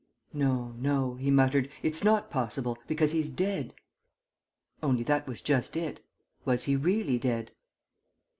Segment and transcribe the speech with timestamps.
[0.33, 3.75] "No, no," he muttered, "it's not possible, because he's dead!"
[4.81, 6.03] Only that was just it...
[6.43, 7.51] was he really dead?